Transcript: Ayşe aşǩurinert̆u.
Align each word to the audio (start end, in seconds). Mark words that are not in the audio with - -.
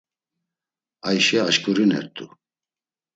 Ayşe 1.07 1.37
aşǩurinert̆u. 1.49 2.25